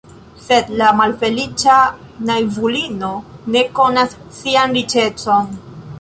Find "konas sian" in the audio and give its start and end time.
3.81-4.75